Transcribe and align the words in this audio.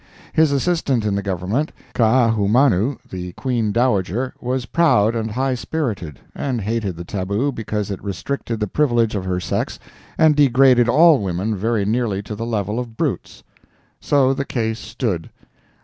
His 0.33 0.51
assistant 0.51 1.05
in 1.05 1.13
the 1.13 1.21
Government, 1.21 1.71
Kaahumanu, 1.93 2.97
the 3.07 3.33
Queen 3.33 3.71
dowager, 3.71 4.33
was 4.41 4.65
proud 4.65 5.13
and 5.13 5.29
high 5.29 5.53
spirited, 5.53 6.19
and 6.33 6.61
hated 6.61 6.95
the 6.95 7.03
tabu 7.03 7.51
because 7.51 7.91
it 7.91 8.03
restricted 8.03 8.59
the 8.59 8.65
privileges 8.65 9.13
of 9.15 9.25
her 9.25 9.39
sex 9.39 9.77
and 10.17 10.35
degraded 10.35 10.89
all 10.89 11.21
women 11.21 11.55
very 11.55 11.85
nearly 11.85 12.23
to 12.23 12.33
the 12.33 12.47
level 12.47 12.79
of 12.79 12.97
brutes. 12.97 13.43
So 13.99 14.33
the 14.33 14.43
case 14.43 14.79
stood. 14.79 15.29